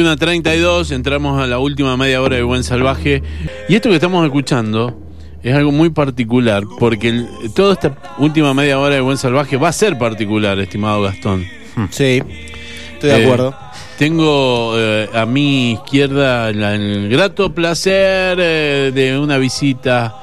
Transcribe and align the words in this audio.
21 0.00 0.12
a 0.12 0.16
32, 0.16 0.92
entramos 0.92 1.42
a 1.42 1.46
la 1.46 1.58
última 1.58 1.94
media 1.94 2.22
hora 2.22 2.36
de 2.36 2.42
Buen 2.42 2.64
Salvaje. 2.64 3.22
Y 3.68 3.74
esto 3.74 3.90
que 3.90 3.96
estamos 3.96 4.24
escuchando 4.24 4.98
es 5.42 5.54
algo 5.54 5.72
muy 5.72 5.90
particular, 5.90 6.64
porque 6.78 7.08
el- 7.10 7.28
toda 7.54 7.74
esta 7.74 7.94
última 8.18 8.54
media 8.54 8.78
hora 8.78 8.94
de 8.94 9.02
Buen 9.02 9.18
Salvaje 9.18 9.58
va 9.58 9.68
a 9.68 9.72
ser 9.74 9.98
particular, 9.98 10.58
estimado 10.58 11.02
Gastón. 11.02 11.44
Sí, 11.90 12.22
estoy 12.94 13.10
de 13.10 13.18
Eh, 13.20 13.24
acuerdo. 13.24 13.54
Tengo 13.98 14.72
eh, 14.78 15.10
a 15.12 15.26
mi 15.26 15.72
izquierda 15.72 16.50
la- 16.52 16.74
el 16.76 17.10
grato 17.10 17.52
placer 17.54 18.38
eh, 18.40 18.92
de 18.94 19.18
una 19.18 19.36
visita, 19.36 20.14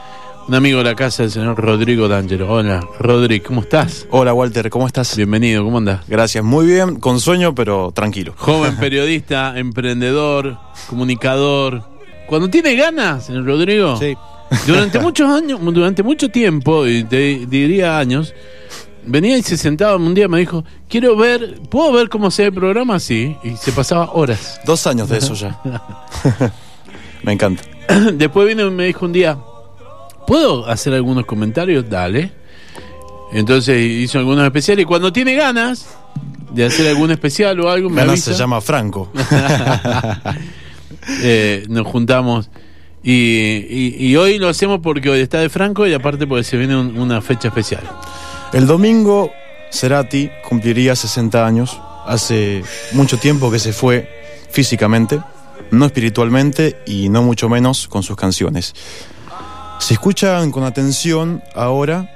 un 0.47 0.55
amigo 0.55 0.77
de 0.77 0.85
la 0.85 0.95
casa, 0.95 1.23
el 1.23 1.31
señor 1.31 1.57
Rodrigo 1.57 2.07
D'Angelo. 2.07 2.49
Hola, 2.51 2.79
Rodrigo, 2.99 3.45
¿cómo 3.47 3.61
estás? 3.61 4.07
Hola 4.11 4.33
Walter, 4.33 4.69
¿cómo 4.69 4.87
estás? 4.87 5.15
Bienvenido, 5.17 5.63
¿cómo 5.63 5.77
andas? 5.79 6.01
Gracias, 6.07 6.43
muy 6.43 6.65
bien, 6.65 6.99
con 6.99 7.19
sueño 7.19 7.53
pero 7.53 7.91
tranquilo. 7.93 8.33
Joven 8.37 8.75
periodista, 8.79 9.57
emprendedor, 9.57 10.57
comunicador. 10.89 11.83
Cuando 12.27 12.49
tiene 12.49 12.75
ganas, 12.75 13.25
señor 13.25 13.45
Rodrigo, 13.45 13.97
Sí. 13.97 14.15
durante 14.65 14.99
muchos 15.01 15.29
años, 15.29 15.59
durante 15.61 16.01
mucho 16.01 16.29
tiempo, 16.29 16.87
y 16.87 17.03
te 17.03 17.45
diría 17.45 17.97
años, 17.99 18.33
venía 19.05 19.37
y 19.37 19.43
se 19.43 19.57
sentaba 19.57 19.97
un 19.97 20.13
día 20.13 20.29
me 20.29 20.39
dijo, 20.39 20.63
quiero 20.87 21.17
ver, 21.17 21.59
¿puedo 21.69 21.91
ver 21.91 22.07
cómo 22.07 22.31
se 22.31 22.43
ve 22.43 22.47
el 22.49 22.53
programa? 22.53 22.99
Sí, 23.01 23.35
y 23.43 23.57
se 23.57 23.73
pasaba 23.73 24.11
horas. 24.13 24.61
Dos 24.65 24.87
años 24.87 25.09
de 25.09 25.17
eso 25.17 25.33
ya. 25.33 25.59
Me 27.23 27.33
encanta. 27.33 27.63
Después 28.13 28.47
vino 28.47 28.67
y 28.67 28.71
me 28.71 28.85
dijo 28.85 29.05
un 29.05 29.11
día, 29.11 29.37
¿puedo 30.27 30.67
hacer 30.67 30.93
algunos 30.93 31.25
comentarios? 31.25 31.89
Dale. 31.89 32.31
Entonces 33.33 33.81
hizo 33.83 34.19
algunos 34.19 34.45
especiales 34.45 34.83
y 34.83 34.85
cuando 34.85 35.11
tiene 35.11 35.33
ganas 35.35 35.87
de 36.53 36.65
hacer 36.65 36.87
algún 36.87 37.11
especial 37.11 37.59
o 37.59 37.69
algo, 37.69 37.89
me 37.89 37.97
Ganas 37.97 38.11
avisa. 38.13 38.31
se 38.33 38.37
llama 38.37 38.61
Franco. 38.61 39.11
Eh, 41.21 41.65
nos 41.69 41.87
juntamos 41.87 42.49
y, 43.03 43.11
y- 43.69 43.95
y 43.97 44.15
hoy 44.17 44.39
lo 44.39 44.49
hacemos 44.49 44.79
porque 44.81 45.09
hoy 45.09 45.19
está 45.21 45.39
de 45.39 45.49
Franco 45.49 45.87
y 45.87 45.93
aparte 45.93 46.27
porque 46.27 46.43
se 46.43 46.57
viene 46.57 46.75
un- 46.77 46.97
una 46.99 47.21
fecha 47.21 47.47
especial. 47.47 47.81
El 48.51 48.67
domingo 48.67 49.31
Cerati 49.71 50.29
cumpliría 50.47 50.95
60 50.95 51.45
años. 51.45 51.79
Hace 52.05 52.63
mucho 52.93 53.17
tiempo 53.17 53.51
que 53.51 53.59
se 53.59 53.71
fue 53.73 54.09
físicamente, 54.49 55.19
no 55.71 55.85
espiritualmente 55.85 56.77
y 56.85 57.09
no 57.09 57.21
mucho 57.23 57.47
menos 57.49 57.87
con 57.87 58.03
sus 58.03 58.15
canciones. 58.17 58.73
Si 59.79 59.93
escuchan 59.93 60.51
con 60.51 60.63
atención 60.63 61.43
ahora, 61.55 62.09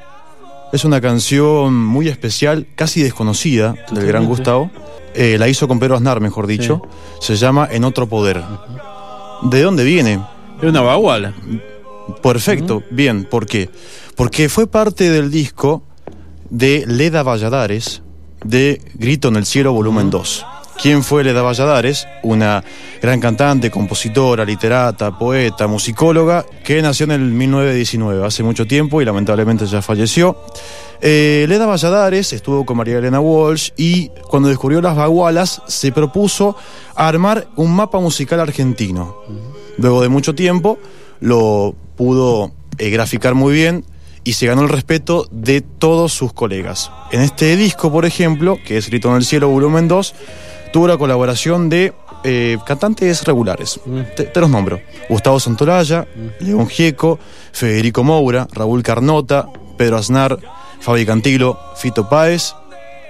es 0.73 0.85
una 0.85 1.01
canción 1.01 1.75
muy 1.75 2.07
especial, 2.07 2.67
casi 2.75 3.01
desconocida 3.01 3.75
del 3.91 4.07
gran 4.07 4.25
Gustavo. 4.25 4.71
Eh, 5.13 5.37
la 5.37 5.47
hizo 5.47 5.67
con 5.67 5.79
Pedro 5.79 5.95
Aznar, 5.95 6.21
mejor 6.21 6.47
dicho. 6.47 6.81
Se 7.19 7.35
llama 7.35 7.67
En 7.69 7.83
otro 7.83 8.07
poder. 8.07 8.41
¿De 9.43 9.61
dónde 9.61 9.83
viene? 9.83 10.23
Es 10.61 10.69
una 10.69 10.81
baguala. 10.81 11.33
Perfecto, 12.21 12.83
bien, 12.89 13.25
¿por 13.25 13.45
qué? 13.45 13.69
Porque 14.15 14.49
fue 14.49 14.67
parte 14.67 15.09
del 15.09 15.31
disco 15.31 15.83
de 16.49 16.85
Leda 16.87 17.23
Valladares 17.23 18.01
de 18.43 18.81
Grito 18.95 19.29
en 19.29 19.35
el 19.37 19.45
Cielo 19.45 19.73
volumen 19.73 20.09
2. 20.09 20.45
¿Quién 20.81 21.03
fue 21.03 21.23
Leda 21.23 21.43
Valladares? 21.43 22.07
Una 22.23 22.63
gran 22.99 23.19
cantante, 23.19 23.69
compositora, 23.69 24.43
literata, 24.43 25.15
poeta, 25.15 25.67
musicóloga, 25.67 26.43
que 26.63 26.81
nació 26.81 27.03
en 27.03 27.11
el 27.11 27.21
1919, 27.21 28.25
hace 28.25 28.41
mucho 28.41 28.65
tiempo 28.65 28.99
y 28.99 29.05
lamentablemente 29.05 29.67
ya 29.67 29.83
falleció. 29.83 30.43
Eh, 30.99 31.45
Leda 31.47 31.67
Valladares 31.67 32.33
estuvo 32.33 32.65
con 32.65 32.77
María 32.77 32.97
Elena 32.97 33.19
Walsh 33.19 33.69
y 33.77 34.09
cuando 34.27 34.49
descubrió 34.49 34.81
las 34.81 34.95
bagualas 34.95 35.61
se 35.67 35.91
propuso 35.91 36.55
armar 36.95 37.47
un 37.57 37.75
mapa 37.75 37.99
musical 37.99 38.39
argentino. 38.39 39.17
Luego 39.77 40.01
de 40.01 40.09
mucho 40.09 40.33
tiempo 40.33 40.79
lo 41.19 41.75
pudo 41.95 42.53
eh, 42.79 42.89
graficar 42.89 43.35
muy 43.35 43.53
bien 43.53 43.85
y 44.23 44.33
se 44.33 44.47
ganó 44.47 44.63
el 44.63 44.69
respeto 44.69 45.27
de 45.29 45.61
todos 45.61 46.11
sus 46.11 46.33
colegas. 46.33 46.91
En 47.11 47.21
este 47.21 47.55
disco, 47.55 47.91
por 47.91 48.05
ejemplo, 48.05 48.57
que 48.65 48.77
es 48.77 48.87
Grito 48.89 49.09
en 49.09 49.17
el 49.17 49.25
Cielo, 49.25 49.49
volumen 49.49 49.87
2, 49.87 50.15
tuvo 50.71 50.87
la 50.87 50.97
colaboración 50.97 51.69
de 51.69 51.93
eh, 52.23 52.57
cantantes 52.65 53.23
regulares. 53.23 53.79
Te, 54.15 54.25
te 54.25 54.39
los 54.39 54.49
nombro. 54.49 54.79
Gustavo 55.09 55.39
Santolaya, 55.39 56.07
León 56.39 56.67
Gieco, 56.67 57.19
Federico 57.51 58.03
Moura, 58.03 58.47
Raúl 58.51 58.83
Carnota, 58.83 59.47
Pedro 59.77 59.97
Aznar, 59.97 60.37
Fabi 60.79 61.05
Cantilo, 61.05 61.59
Fito 61.75 62.07
Páez 62.07 62.53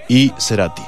y 0.08 0.32
Cerati. 0.38 0.84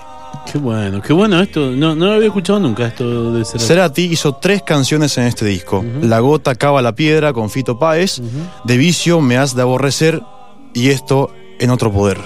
Qué 0.51 0.57
bueno, 0.57 1.01
qué 1.01 1.13
bueno 1.13 1.39
esto. 1.41 1.71
No, 1.71 1.95
no 1.95 2.07
lo 2.07 2.13
había 2.13 2.27
escuchado 2.27 2.59
nunca 2.59 2.87
esto 2.87 3.33
de 3.33 3.45
ser 3.45 3.61
Cerati 3.61 4.03
hizo 4.03 4.35
tres 4.35 4.61
canciones 4.63 5.17
en 5.17 5.25
este 5.25 5.45
disco. 5.45 5.83
La 6.01 6.19
gota 6.19 6.55
cava 6.55 6.81
la 6.81 6.93
piedra 6.95 7.33
con 7.33 7.49
Fito 7.49 7.79
Páez, 7.79 8.21
De 8.63 8.77
vicio 8.77 9.21
me 9.21 9.37
has 9.37 9.55
de 9.55 9.61
aborrecer 9.61 10.21
y 10.73 10.89
esto 10.89 11.31
en 11.59 11.69
otro 11.69 11.91
poder. 11.91 12.17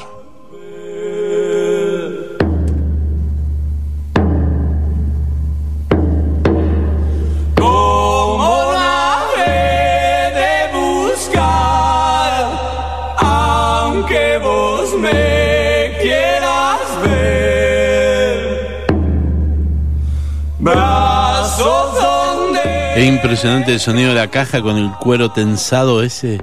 Brazos 20.59 21.93
donde 21.93 22.59
Es 22.95 23.07
impresionante 23.07 23.73
el 23.73 23.79
sonido 23.79 24.09
de 24.09 24.15
la 24.15 24.31
caja 24.31 24.61
con 24.61 24.77
el 24.77 24.91
cuero 24.99 25.31
tensado 25.31 26.01
ese. 26.01 26.41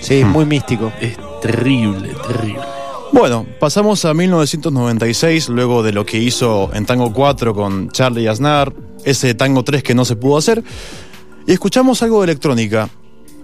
Sí, 0.00 0.24
muy 0.24 0.44
místico. 0.44 0.92
Es 1.00 1.16
terrible, 1.42 2.14
terrible. 2.26 2.60
Bueno, 3.12 3.44
pasamos 3.58 4.04
a 4.04 4.14
1996, 4.14 5.48
luego 5.48 5.82
de 5.82 5.92
lo 5.92 6.06
que 6.06 6.18
hizo 6.18 6.70
en 6.72 6.86
Tango 6.86 7.12
4 7.12 7.52
con 7.52 7.90
Charlie 7.90 8.28
Aznar, 8.28 8.72
ese 9.04 9.34
Tango 9.34 9.64
3 9.64 9.82
que 9.82 9.96
no 9.96 10.04
se 10.04 10.14
pudo 10.14 10.38
hacer, 10.38 10.62
y 11.44 11.52
escuchamos 11.52 12.02
algo 12.04 12.20
de 12.20 12.26
electrónica. 12.26 12.88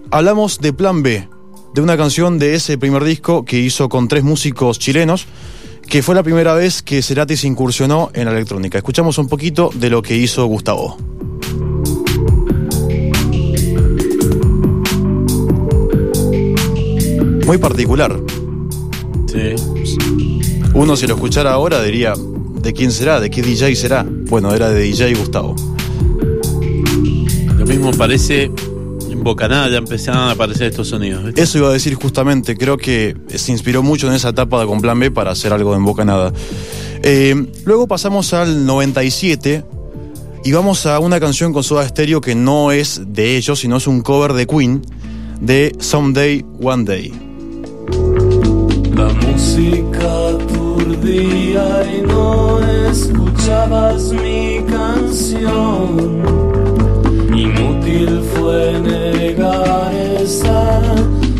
Hablamos 0.09 0.59
de 0.59 0.71
Plan 0.71 1.03
B, 1.03 1.27
de 1.73 1.81
una 1.81 1.97
canción 1.97 2.39
de 2.39 2.55
ese 2.55 2.77
primer 2.77 3.03
disco 3.03 3.43
que 3.43 3.59
hizo 3.59 3.89
con 3.89 4.07
tres 4.07 4.23
músicos 4.23 4.79
chilenos, 4.79 5.27
que 5.87 6.03
fue 6.03 6.15
la 6.15 6.23
primera 6.23 6.53
vez 6.53 6.81
que 6.81 7.01
Cerati 7.01 7.37
se 7.37 7.47
incursionó 7.47 8.11
en 8.13 8.25
la 8.25 8.31
electrónica. 8.31 8.77
Escuchamos 8.77 9.17
un 9.17 9.27
poquito 9.27 9.69
de 9.73 9.89
lo 9.89 10.01
que 10.01 10.17
hizo 10.17 10.45
Gustavo. 10.45 10.97
Muy 17.45 17.57
particular. 17.57 18.19
Sí. 19.27 19.55
Uno 20.73 20.97
si 20.97 21.07
lo 21.07 21.15
escuchara 21.15 21.53
ahora 21.53 21.81
diría, 21.81 22.13
¿de 22.61 22.73
quién 22.73 22.91
será? 22.91 23.21
¿De 23.21 23.29
qué 23.29 23.41
DJ 23.41 23.73
será? 23.75 24.05
Bueno, 24.07 24.53
era 24.53 24.69
de 24.69 24.81
DJ 24.81 25.15
Gustavo. 25.15 25.55
Lo 27.57 27.65
mismo 27.65 27.91
parece. 27.91 28.51
En 29.09 29.23
Bocanada 29.23 29.69
ya 29.69 29.77
empezaron 29.77 30.23
a 30.23 30.31
aparecer 30.31 30.67
estos 30.67 30.89
sonidos. 30.89 31.23
¿viste? 31.23 31.41
Eso 31.41 31.57
iba 31.59 31.69
a 31.69 31.73
decir 31.73 31.95
justamente, 31.95 32.57
creo 32.57 32.77
que 32.77 33.15
se 33.35 33.51
inspiró 33.51 33.83
mucho 33.83 34.07
en 34.07 34.13
esa 34.13 34.29
etapa 34.29 34.59
de 34.59 34.67
Con 34.67 34.81
Plan 34.81 34.99
B 34.99 35.11
para 35.11 35.31
hacer 35.31 35.53
algo 35.53 35.75
en 35.75 35.85
Boca 35.85 36.05
Nada. 36.05 36.33
Eh, 37.03 37.51
luego 37.65 37.87
pasamos 37.87 38.33
al 38.33 38.65
97 38.65 39.63
y 40.43 40.51
vamos 40.51 40.85
a 40.85 40.99
una 40.99 41.19
canción 41.19 41.53
con 41.53 41.63
Soda 41.63 41.87
Stereo 41.87 42.21
que 42.21 42.35
no 42.35 42.71
es 42.71 43.01
de 43.05 43.37
ellos, 43.37 43.59
sino 43.59 43.77
es 43.77 43.87
un 43.87 44.01
cover 44.01 44.33
de 44.33 44.47
Queen 44.47 44.81
de 45.41 45.75
Someday, 45.79 46.45
One 46.61 46.83
Day. 46.85 47.13
La 48.95 49.09
música 49.13 50.29
aturdía 50.29 51.97
y 51.97 52.01
no 52.01 52.59
escuchabas 52.89 54.11
mi 54.13 54.63
canción. 54.69 56.46
Inútil 57.37 58.19
fue 58.33 58.79
negar 58.81 59.93
esa 59.93 60.81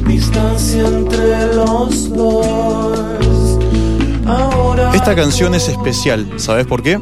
distancia 0.07 0.87
entre 0.87 1.55
los 1.55 2.13
dos. 2.13 3.59
Ahora 4.25 4.93
Esta 4.93 5.15
canción 5.15 5.55
es 5.55 5.67
especial, 5.69 6.27
¿sabes 6.37 6.67
por 6.67 6.83
qué? 6.83 6.99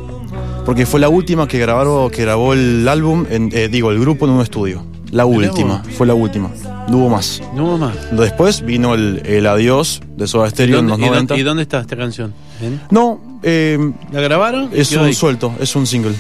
Porque 0.66 0.86
fue 0.86 1.00
la 1.02 1.10
última 1.10 1.48
que 1.48 1.60
grabaron, 1.60 2.10
que 2.10 2.22
grabó 2.22 2.54
el 2.54 2.88
álbum, 2.88 3.26
en- 3.30 3.50
eh, 3.54 3.68
digo, 3.68 3.92
el 3.92 4.00
grupo 4.00 4.26
en 4.26 4.32
un 4.32 4.42
estudio. 4.42 4.84
La 5.12 5.26
última, 5.26 5.84
fue 5.98 6.08
la 6.08 6.14
última. 6.14 6.50
No 6.88 6.98
hubo 6.98 7.10
más. 7.10 7.42
No 7.54 7.66
hubo 7.66 7.78
más. 7.78 7.94
Después 8.12 8.64
vino 8.66 8.94
el, 8.94 9.22
el 9.26 9.46
adiós 9.48 10.02
de 10.16 10.28
Soda 10.28 10.48
¿Y 10.48 10.52
Stereo 10.52 10.80
en 10.80 10.88
los 10.88 10.98
y 10.98 11.02
90. 11.02 11.18
dónde- 11.34 11.42
y 11.42 11.44
dónde 11.44 11.64
está 11.64 11.80
esta 11.82 11.96
canción? 11.98 12.34
¿En? 12.62 12.82
No, 12.92 13.20
eh, 13.44 13.78
¿La 14.12 14.22
grabaron? 14.22 14.70
es 14.74 14.92
un 14.94 15.00
ahí. 15.06 15.14
suelto, 15.14 15.52
es 15.60 15.76
un 15.76 15.86
single. 15.86 16.14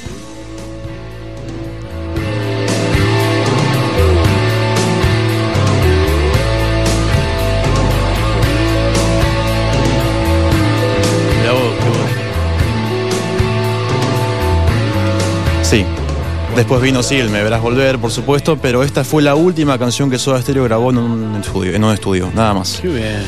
Después 16.55 16.81
vino 16.81 17.03
sí, 17.03 17.15
el 17.15 17.29
Me 17.29 17.43
Verás 17.43 17.61
Volver, 17.61 17.99
por 17.99 18.11
supuesto, 18.11 18.57
pero 18.57 18.81
esta 18.81 19.03
fue 19.03 19.21
la 19.21 19.35
última 19.35 19.77
canción 19.77 20.09
que 20.09 20.17
Soda 20.17 20.41
Stereo 20.41 20.63
grabó 20.63 20.89
en 20.89 20.97
un 20.97 21.35
estudio, 21.35 21.75
en 21.75 21.83
un 21.83 21.93
estudio, 21.93 22.31
nada 22.33 22.53
más. 22.53 22.79
Qué 22.81 22.87
bien. 22.87 23.21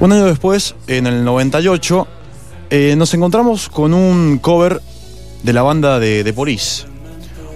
Un 0.00 0.12
año 0.12 0.26
después, 0.26 0.74
en 0.86 1.06
el 1.06 1.24
98, 1.24 2.06
eh, 2.68 2.94
nos 2.96 3.14
encontramos 3.14 3.70
con 3.70 3.94
un 3.94 4.38
cover 4.38 4.82
de 5.42 5.52
la 5.54 5.62
banda 5.62 5.98
de, 5.98 6.22
de 6.24 6.32
Police, 6.34 6.84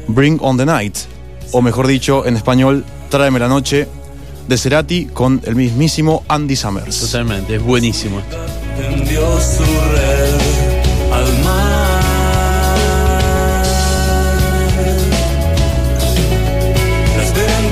Bring 0.09 0.39
on 0.41 0.57
the 0.57 0.65
Night, 0.65 0.97
o 1.53 1.61
mejor 1.61 1.87
dicho, 1.87 2.25
en 2.25 2.37
español, 2.37 2.85
Tráeme 3.11 3.39
la 3.39 3.49
Noche, 3.49 3.87
de 4.49 4.57
Cerati 4.57 5.07
con 5.07 5.43
el 5.45 5.57
mismísimo 5.57 6.25
Andy 6.27 6.57
Summers. 6.57 7.01
Totalmente, 7.01 7.57
es 7.57 7.63
buenísimo. 7.63 8.23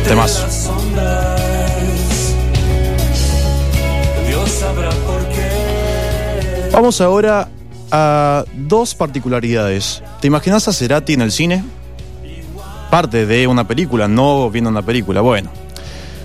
Temazo. 0.09 0.47
Vamos 6.73 7.01
ahora 7.03 7.49
a 7.91 8.45
dos 8.55 8.95
particularidades. 8.95 10.03
¿Te 10.21 10.27
imaginas 10.29 10.67
a 10.67 10.73
Cerati 10.73 11.13
en 11.13 11.21
el 11.21 11.31
cine? 11.31 11.63
Parte 12.91 13.27
de 13.27 13.47
una 13.47 13.69
película, 13.69 14.09
no 14.09 14.51
viendo 14.51 14.71
una 14.71 14.81
película. 14.81 15.21
Bueno, 15.21 15.51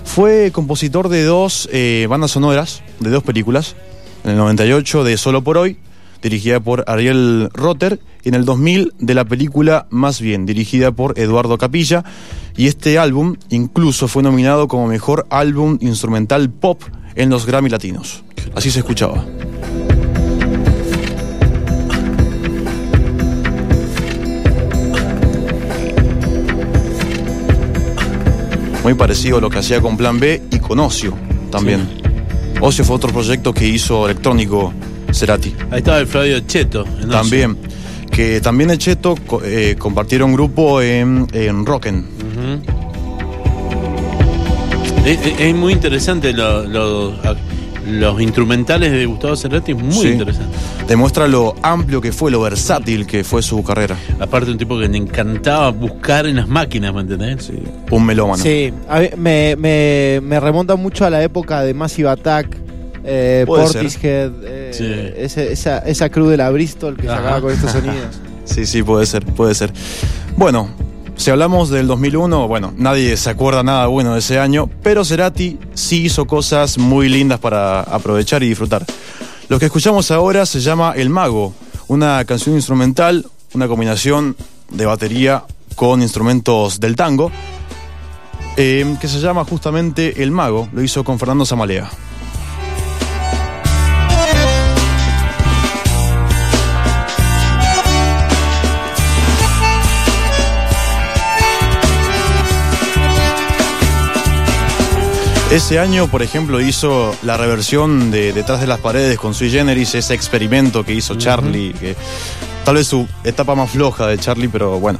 fue 0.04 0.50
compositor 0.50 1.10
de 1.10 1.24
dos 1.24 1.68
eh, 1.70 2.06
bandas 2.08 2.30
sonoras, 2.30 2.82
de 3.00 3.10
dos 3.10 3.22
películas. 3.22 3.76
En 4.24 4.30
el 4.30 4.36
98 4.38 5.04
de 5.04 5.18
Solo 5.18 5.44
por 5.44 5.58
Hoy, 5.58 5.76
dirigida 6.24 6.58
por 6.58 6.84
Ariel 6.88 7.50
Rotter. 7.52 8.00
Y 8.24 8.30
en 8.30 8.34
el 8.34 8.44
2000 8.46 8.94
de 8.98 9.14
la 9.14 9.26
película 9.26 9.86
Más 9.90 10.20
Bien, 10.20 10.46
dirigida 10.46 10.90
por 10.90 11.18
Eduardo 11.18 11.58
Capilla. 11.58 12.02
Y 12.56 12.66
este 12.66 12.98
álbum 12.98 13.36
incluso 13.50 14.08
fue 14.08 14.22
nominado 14.22 14.66
como 14.66 14.86
mejor 14.86 15.26
álbum 15.30 15.78
instrumental 15.80 16.50
pop 16.50 16.82
en 17.14 17.28
los 17.28 17.46
Grammy 17.46 17.68
Latinos. 17.68 18.24
Así 18.54 18.70
se 18.70 18.80
escuchaba. 18.80 19.24
Muy 28.82 28.94
parecido 28.94 29.38
a 29.38 29.40
lo 29.40 29.50
que 29.50 29.58
hacía 29.58 29.80
con 29.80 29.96
Plan 29.96 30.18
B 30.18 30.42
y 30.50 30.58
con 30.58 30.78
Ocio 30.80 31.14
también. 31.50 31.86
Ocio 32.60 32.84
fue 32.84 32.96
otro 32.96 33.10
proyecto 33.12 33.52
que 33.52 33.66
hizo 33.66 34.06
electrónico 34.06 34.72
Cerati. 35.14 35.54
Ahí 35.70 35.78
estaba 35.78 35.98
el 35.98 36.06
Flavio 36.06 36.40
Cheto. 36.40 36.84
en 37.00 37.08
También. 37.08 37.56
Que 38.10 38.40
también 38.40 38.70
el 38.70 38.78
Cheto 38.78 39.16
eh, 39.44 39.74
compartieron 39.78 40.32
grupo 40.32 40.80
en, 40.82 41.26
en 41.32 41.64
Rocken. 41.66 42.04
Es, 45.04 45.18
es- 45.26 45.40
es 45.40 45.54
muy 45.54 45.72
interesante 45.72 46.32
lo- 46.32 46.64
lo- 46.64 47.10
a- 47.24 47.36
los 47.90 48.18
instrumentales 48.22 48.90
de 48.92 49.04
Gustavo 49.04 49.36
Cerati, 49.36 49.72
es 49.72 49.78
muy 49.78 49.92
Sí. 49.92 50.08
interesante. 50.08 50.56
Demuestra 50.88 51.28
lo 51.28 51.54
amplio 51.62 52.00
que 52.00 52.12
fue, 52.12 52.30
lo 52.30 52.40
versátil 52.40 53.06
que 53.06 53.24
fue 53.24 53.42
su 53.42 53.62
carrera. 53.62 53.96
Aparte 54.18 54.50
un 54.50 54.56
tipo 54.56 54.78
que 54.78 54.88
le 54.88 54.96
encantaba 54.96 55.70
buscar 55.70 56.26
en 56.26 56.36
las 56.36 56.48
máquinas, 56.48 56.94
¿me 56.94 57.02
entendés? 57.02 57.44
Sí, 57.44 57.52
un 57.90 58.06
melómano. 58.06 58.42
Sí, 58.42 58.72
a 58.88 59.00
mí 59.00 59.08
me, 59.18 59.54
me, 59.56 60.20
me 60.22 60.40
remonta 60.40 60.76
mucho 60.76 61.04
a 61.04 61.10
la 61.10 61.22
época 61.22 61.60
de 61.60 61.74
Massive 61.74 62.08
Attack, 62.08 62.56
eh. 63.04 63.44
Portishead, 63.46 64.32
eh, 64.44 64.70
Sí. 64.72 64.92
ese- 65.22 65.52
esa, 65.52 65.78
esa 65.78 66.08
crew 66.10 66.26
de 66.28 66.36
la 66.36 66.50
Bristol 66.50 66.96
que 66.96 67.08
Ajá. 67.08 67.16
sacaba 67.18 67.40
con 67.42 67.52
estos 67.52 67.70
sonidos. 67.72 68.20
Sí, 68.44 68.66
sí, 68.66 68.82
puede 68.82 69.06
ser, 69.06 69.24
puede 69.24 69.54
ser. 69.54 69.72
Bueno, 70.36 70.68
si 71.16 71.30
hablamos 71.30 71.70
del 71.70 71.86
2001, 71.86 72.48
bueno, 72.48 72.72
nadie 72.76 73.16
se 73.16 73.30
acuerda 73.30 73.62
nada 73.62 73.86
bueno 73.86 74.12
de 74.14 74.18
ese 74.18 74.38
año, 74.38 74.68
pero 74.82 75.04
Cerati 75.04 75.58
sí 75.74 76.04
hizo 76.04 76.26
cosas 76.26 76.76
muy 76.78 77.08
lindas 77.08 77.38
para 77.40 77.80
aprovechar 77.82 78.42
y 78.42 78.48
disfrutar. 78.48 78.84
Lo 79.48 79.58
que 79.58 79.66
escuchamos 79.66 80.10
ahora 80.10 80.44
se 80.46 80.60
llama 80.60 80.92
El 80.96 81.10
Mago, 81.10 81.54
una 81.88 82.24
canción 82.24 82.54
instrumental, 82.54 83.26
una 83.54 83.68
combinación 83.68 84.36
de 84.70 84.86
batería 84.86 85.44
con 85.76 86.02
instrumentos 86.02 86.80
del 86.80 86.96
tango, 86.96 87.30
eh, 88.56 88.96
que 89.00 89.08
se 89.08 89.20
llama 89.20 89.44
justamente 89.44 90.22
El 90.22 90.30
Mago, 90.30 90.68
lo 90.72 90.82
hizo 90.82 91.04
con 91.04 91.18
Fernando 91.18 91.44
Zamalea. 91.44 91.90
Ese 105.54 105.78
año, 105.78 106.08
por 106.08 106.24
ejemplo, 106.24 106.60
hizo 106.60 107.14
la 107.22 107.36
reversión 107.36 108.10
de 108.10 108.32
Detrás 108.32 108.60
de 108.60 108.66
las 108.66 108.80
paredes 108.80 109.20
con 109.20 109.34
Sui 109.34 109.50
Generis, 109.50 109.94
ese 109.94 110.12
experimento 110.12 110.84
que 110.84 110.94
hizo 110.94 111.14
Charlie, 111.14 111.72
que 111.72 111.94
tal 112.64 112.74
vez 112.74 112.88
su 112.88 113.06
etapa 113.22 113.54
más 113.54 113.70
floja 113.70 114.08
de 114.08 114.18
Charlie, 114.18 114.48
pero 114.48 114.80
bueno. 114.80 114.98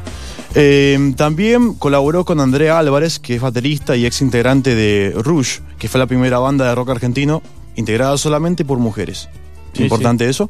Eh, 0.54 1.12
también 1.16 1.74
colaboró 1.74 2.24
con 2.24 2.38
Andrea 2.38 2.78
Álvarez, 2.78 3.18
que 3.18 3.34
es 3.34 3.40
baterista 3.40 3.96
y 3.96 4.06
ex 4.06 4.20
integrante 4.20 4.76
de 4.76 5.12
Rouge, 5.16 5.60
que 5.76 5.88
fue 5.88 5.98
la 5.98 6.06
primera 6.06 6.38
banda 6.38 6.68
de 6.68 6.74
rock 6.76 6.90
argentino 6.90 7.42
integrada 7.74 8.16
solamente 8.16 8.64
por 8.64 8.78
mujeres. 8.78 9.28
Sí, 9.72 9.82
Importante 9.82 10.28
eso. 10.28 10.48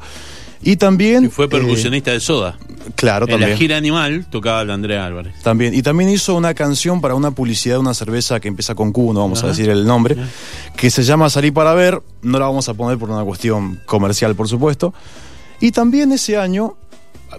Y 0.65 0.77
también. 0.77 1.25
Y 1.25 1.29
fue 1.29 1.45
eh, 1.45 1.49
percusionista 1.49 2.11
de 2.11 2.21
Soda. 2.21 2.57
claro, 2.97 3.27
En 3.27 3.33
también. 3.33 3.51
la 3.51 3.57
gira 3.57 3.77
Animal 3.77 4.27
tocaba 4.31 4.65
la 4.65 4.75
Andrea 4.75 5.05
Álvarez. 5.05 5.35
También. 5.43 5.75
Y 5.75 5.83
también 5.83 6.09
hizo 6.11 6.35
una 6.35 6.55
canción 6.55 7.01
para 7.01 7.15
una 7.15 7.31
publicidad 7.33 7.77
de 7.77 7.81
una 7.81 7.95
cerveza 7.95 8.41
que 8.41 8.49
empieza 8.49 8.75
con 8.75 8.91
Q, 8.93 9.13
no 9.13 9.21
vamos 9.21 9.45
a 9.45 9.49
decir 9.49 9.69
el 9.69 9.87
nombre, 9.87 10.17
que 10.77 10.91
se 10.91 11.03
llama 11.03 11.29
Salir 11.31 11.53
para 11.53 11.75
ver. 11.75 12.01
No 12.23 12.39
la 12.39 12.47
vamos 12.47 12.69
a 12.69 12.75
poner 12.75 12.99
por 12.99 13.11
una 13.11 13.23
cuestión 13.25 13.81
comercial, 13.87 14.35
por 14.35 14.49
supuesto. 14.49 14.95
Y 15.61 15.71
también 15.73 16.13
ese 16.13 16.37
año, 16.39 16.77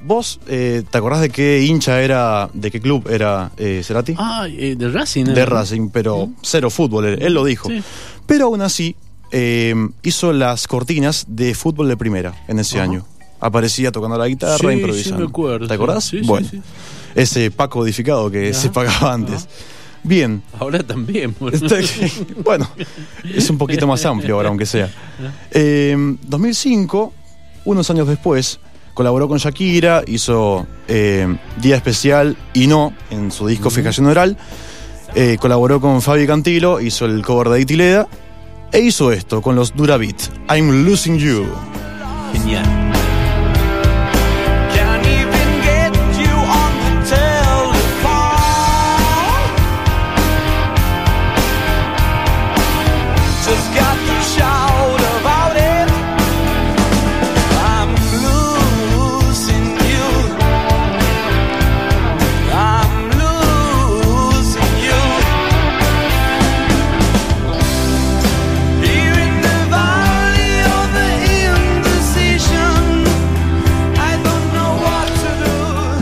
vos, 0.03 0.39
eh, 0.47 0.83
¿te 0.89 0.97
acordás 0.97 1.21
de 1.21 1.29
qué 1.29 1.61
hincha 1.63 2.01
era, 2.01 2.49
de 2.53 2.69
qué 2.71 2.79
club 2.79 3.07
era 3.09 3.51
eh, 3.57 3.81
Cerati? 3.83 4.15
Ah, 4.17 4.47
eh, 4.49 4.75
de 4.77 4.89
Racing. 4.89 5.25
de. 5.25 5.45
Racing, 5.45 5.89
pero 5.89 6.29
cero 6.41 6.69
fútbol, 6.69 7.05
él, 7.05 7.21
él 7.21 7.33
lo 7.33 7.43
dijo. 7.43 7.69
Sí. 7.69 7.81
Pero 8.25 8.45
aún 8.45 8.61
así, 8.61 8.95
eh, 9.31 9.73
hizo 10.03 10.31
las 10.33 10.67
cortinas 10.67 11.25
de 11.27 11.53
fútbol 11.55 11.87
de 11.89 11.97
primera 11.97 12.33
en 12.47 12.59
ese 12.59 12.77
Ajá. 12.77 12.83
año. 12.85 13.05
Aparecía 13.39 13.91
tocando 13.91 14.17
la 14.17 14.27
guitarra, 14.27 14.57
Sí, 14.57 14.67
improvisando. 14.67 15.17
sí, 15.17 15.23
me 15.23 15.27
acuerdo, 15.29 15.67
¿Te 15.67 15.73
acordás? 15.73 16.05
sí, 16.05 16.21
bueno, 16.23 16.47
sí. 16.49 16.61
ese 17.15 17.51
pack 17.51 17.71
codificado 17.71 18.31
que 18.31 18.49
Ajá. 18.51 18.59
se 18.59 18.69
pagaba 18.69 19.13
antes. 19.13 19.47
Bien. 20.03 20.41
Ahora 20.59 20.83
también. 20.83 21.35
bueno. 21.39 21.57
Este- 21.57 22.11
bueno, 22.43 22.69
es 23.23 23.49
un 23.49 23.57
poquito 23.57 23.87
más 23.87 24.05
amplio 24.05 24.35
ahora, 24.35 24.49
aunque 24.49 24.65
sea. 24.65 24.89
Eh, 25.51 25.95
2005, 26.27 27.13
unos 27.65 27.89
años 27.89 28.07
después, 28.07 28.59
colaboró 28.93 29.27
con 29.27 29.37
Shakira, 29.39 30.03
hizo 30.07 30.65
eh, 30.87 31.27
Día 31.61 31.75
Especial 31.75 32.37
y 32.53 32.67
No 32.67 32.93
en 33.09 33.31
su 33.31 33.47
disco 33.47 33.69
Fijación 33.69 34.05
Oral. 34.05 34.37
Eh, 35.15 35.37
colaboró 35.39 35.81
con 35.81 36.01
Fabi 36.01 36.27
Cantilo, 36.27 36.79
hizo 36.81 37.05
el 37.05 37.21
cover 37.23 37.49
de 37.49 37.61
Itileda. 37.61 38.07
E 38.71 38.79
hizo 38.81 39.11
esto 39.11 39.41
con 39.41 39.55
los 39.55 39.75
Durabit, 39.75 40.17
I'm 40.49 40.85
Losing 40.85 41.17
You. 41.17 41.45
Genial. 42.33 42.65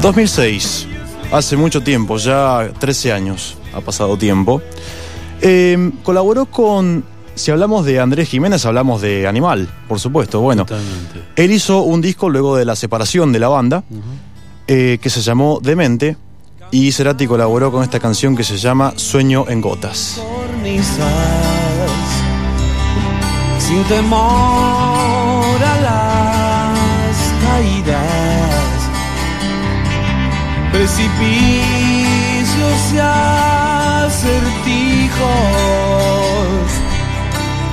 2006, 0.03 0.86
hace 1.31 1.55
mucho 1.55 1.81
tiempo, 1.81 2.17
ya 2.17 2.69
13 2.77 3.13
años 3.13 3.55
ha 3.74 3.79
pasado 3.79 4.17
tiempo. 4.17 4.62
Eh, 5.39 5.91
colaboró 6.03 6.45
con, 6.45 7.05
si 7.36 7.51
hablamos 7.51 7.86
de 7.86 8.01
Andrés 8.01 8.27
Jiménez, 8.27 8.65
hablamos 8.65 9.01
de 9.01 9.25
Animal, 9.27 9.69
por 9.88 10.01
supuesto. 10.01 10.41
Bueno, 10.41 10.65
Totalmente. 10.65 11.22
él 11.38 11.51
hizo 11.53 11.83
un 11.83 12.01
disco 12.01 12.27
luego 12.27 12.57
de 12.57 12.65
la 12.65 12.75
separación 12.75 13.31
de 13.31 13.39
la 13.39 13.48
banda, 13.48 13.86
eh, 14.67 15.00
que 15.01 15.10
se 15.10 15.22
llamó 15.22 15.62
Demente, 15.63 16.17
y 16.69 16.91
Cerati 16.91 17.25
colaboró 17.25 17.72
con 17.72 17.81
esta 17.81 18.01
canción 18.01 18.36
que 18.36 18.43
se 18.43 18.57
llama 18.57 18.91
Sueño 18.98 19.45
en 19.48 19.62
Gotas. 19.62 20.22
sin 23.57 23.83
temor 23.86 24.92
precipita 30.74 31.63
y 32.94 33.00
acertijos. 33.00 34.34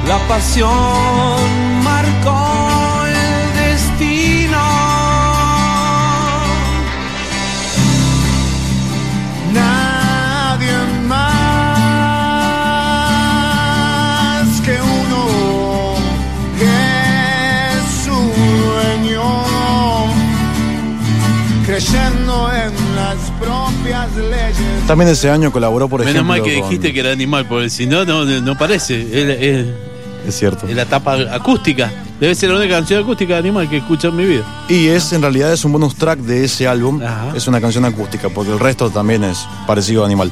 La 0.07 0.19
pasión 0.28 1.83
marcó 1.83 2.50
También 24.90 25.09
ese 25.11 25.30
año 25.30 25.52
colaboró, 25.52 25.88
por 25.88 26.00
Menos 26.00 26.14
ejemplo. 26.14 26.35
mal 26.35 26.42
que 26.42 26.59
con- 26.59 26.68
dijiste 26.68 26.92
que 26.92 26.99
era 27.00 27.12
animal, 27.12 27.47
porque 27.47 27.70
si 27.70 27.87
no, 27.87 28.04
no, 28.04 28.25
no 28.25 28.59
parece. 28.59 29.00
Es, 29.00 29.40
es- 29.40 29.66
Es 30.26 30.38
cierto. 30.38 30.66
es 30.66 30.75
la 30.75 30.85
tapa 30.85 31.14
acústica. 31.32 31.92
Debe 32.18 32.35
ser 32.35 32.50
la 32.50 32.56
única 32.59 32.75
canción 32.75 33.02
acústica 33.02 33.35
de 33.35 33.38
animal 33.38 33.68
que 33.70 33.76
he 33.76 33.78
escuchado 33.78 34.09
en 34.11 34.16
mi 34.16 34.25
vida. 34.26 34.42
Y 34.68 34.88
es 34.88 35.12
en 35.12 35.23
realidad 35.23 35.52
es 35.52 35.64
un 35.64 35.73
bonus 35.73 35.94
track 35.94 36.18
de 36.18 36.44
ese 36.44 36.66
álbum. 36.66 37.00
Ajá. 37.02 37.32
Es 37.37 37.47
una 37.47 37.61
canción 37.61 37.85
acústica, 37.85 38.28
porque 38.28 38.52
el 38.52 38.59
resto 38.59 38.90
también 38.90 39.23
es 39.25 39.47
parecido 39.66 40.02
a 40.02 40.06
Animal. 40.06 40.30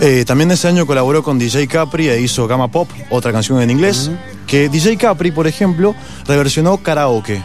Eh, 0.00 0.24
también 0.26 0.50
ese 0.50 0.66
año 0.66 0.86
colaboró 0.86 1.22
con 1.22 1.38
DJ 1.38 1.68
Capri 1.68 2.08
e 2.08 2.20
hizo 2.20 2.46
Gamma 2.48 2.66
Pop, 2.68 2.90
otra 3.10 3.30
canción 3.32 3.62
en 3.62 3.70
inglés. 3.70 4.10
Que 4.48 4.68
DJ 4.68 4.96
Capri, 4.96 5.30
por 5.30 5.46
ejemplo, 5.46 5.94
reversionó 6.26 6.78
Karaoke, 6.78 7.40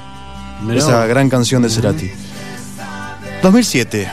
Mirá 0.64 0.80
esa 0.80 1.06
gran 1.06 1.30
canción 1.30 1.62
de 1.62 1.70
Cerati. 1.70 2.10
2007. 3.44 4.10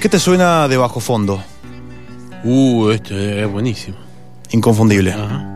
¿Qué 0.00 0.08
te 0.10 0.20
suena 0.20 0.68
de 0.68 0.76
bajo 0.76 1.00
fondo? 1.00 1.42
Uh, 2.44 2.90
esto 2.90 3.18
es 3.18 3.50
buenísimo. 3.50 3.96
Inconfundible. 4.50 5.12
Ajá. 5.12 5.50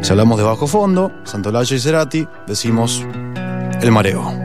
Si 0.00 0.10
hablamos 0.10 0.38
de 0.38 0.44
bajo 0.44 0.66
fondo, 0.66 1.10
Santolaya 1.24 1.76
y 1.76 1.80
Cerati, 1.80 2.26
decimos 2.46 3.04
El 3.80 3.90
Mareo. 3.90 4.44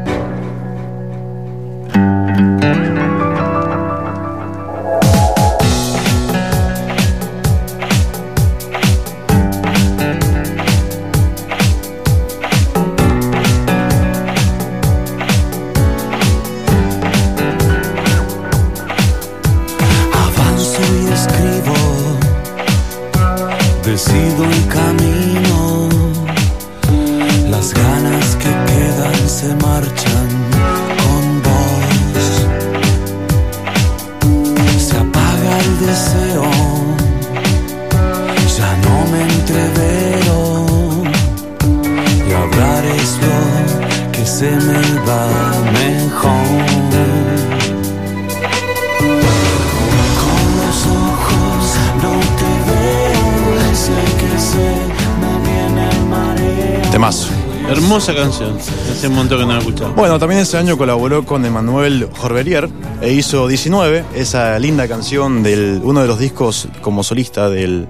Temazo. 57.00 57.29
Hermosa 57.70 58.13
canción. 58.13 58.58
Hace 58.58 59.08
un 59.08 59.15
montón 59.15 59.39
que 59.39 59.46
no 59.46 59.51
la 59.53 59.60
he 59.60 59.60
escuchado. 59.60 59.94
Bueno, 59.94 60.20
también 60.20 60.41
ese 60.41 60.58
año 60.58 60.77
colaboró 60.77 61.25
con 61.25 61.46
Emanuel 61.46 62.10
Jorberier 62.18 62.68
e 63.00 63.13
hizo 63.13 63.48
19, 63.48 64.03
esa 64.15 64.60
linda 64.60 64.86
canción 64.86 65.41
del 65.41 65.79
uno 65.82 66.01
de 66.01 66.08
los 66.08 66.20
discos 66.20 66.68
como 66.82 67.03
solista 67.03 67.50
del 67.50 67.88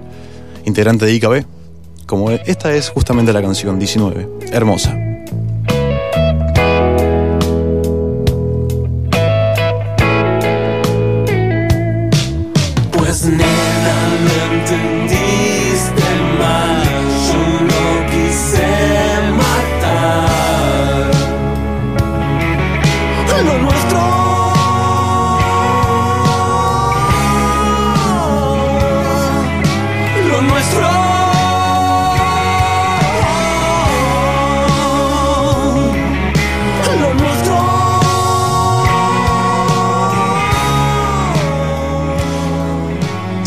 integrante 0.64 1.06
de 1.06 1.14
IKB. 1.14 1.44
Como 2.06 2.30
e- 2.30 2.40
esta 2.46 2.72
es 2.72 2.90
justamente 2.90 3.32
la 3.32 3.42
canción 3.42 3.80
19, 3.80 4.28
hermosa. 4.52 5.09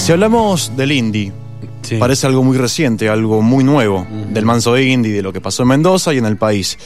Si 0.03 0.11
hablamos 0.11 0.75
del 0.75 0.91
indie, 0.91 1.31
Sí. 1.81 1.95
parece 1.95 2.27
algo 2.27 2.43
muy 2.43 2.57
reciente, 2.57 3.07
algo 3.07 3.41
muy 3.41 3.63
nuevo, 3.63 4.05
del 4.33 4.43
manso 4.43 4.77
indie, 4.77 5.13
de 5.13 5.21
lo 5.21 5.31
que 5.31 5.39
pasó 5.39 5.63
en 5.63 5.69
Mendoza 5.69 6.13
y 6.13 6.17
en 6.17 6.25
el 6.25 6.35
país. 6.35 6.77